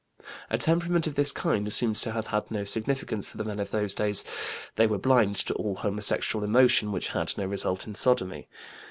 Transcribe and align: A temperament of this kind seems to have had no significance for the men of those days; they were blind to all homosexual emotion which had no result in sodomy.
A 0.49 0.57
temperament 0.57 1.05
of 1.05 1.13
this 1.13 1.31
kind 1.31 1.71
seems 1.71 2.01
to 2.01 2.11
have 2.11 2.25
had 2.25 2.49
no 2.49 2.63
significance 2.63 3.29
for 3.29 3.37
the 3.37 3.43
men 3.43 3.59
of 3.59 3.69
those 3.69 3.93
days; 3.93 4.23
they 4.75 4.87
were 4.87 4.97
blind 4.97 5.35
to 5.45 5.53
all 5.53 5.75
homosexual 5.75 6.43
emotion 6.43 6.91
which 6.91 7.09
had 7.09 7.37
no 7.37 7.45
result 7.45 7.85
in 7.85 7.93
sodomy. 7.93 8.47